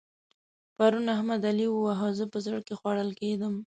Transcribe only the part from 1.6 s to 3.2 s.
وواهه. زه په زړه کې خوړل